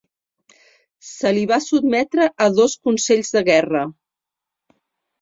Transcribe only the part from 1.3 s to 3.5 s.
li va sotmetre a dos consells de